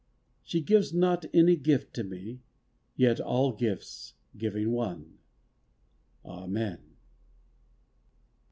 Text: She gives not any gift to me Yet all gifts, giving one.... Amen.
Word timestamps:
She 0.41 0.61
gives 0.61 0.95
not 0.95 1.25
any 1.31 1.55
gift 1.55 1.93
to 1.93 2.03
me 2.03 2.41
Yet 2.95 3.19
all 3.19 3.51
gifts, 3.53 4.15
giving 4.35 4.71
one.... 4.71 5.19
Amen. 6.25 6.79